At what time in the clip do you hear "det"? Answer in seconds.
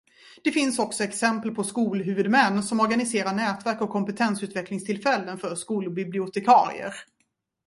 0.43-0.51